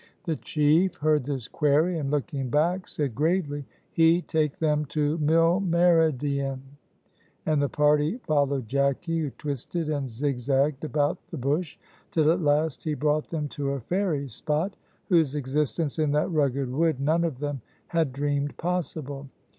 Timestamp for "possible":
18.57-19.27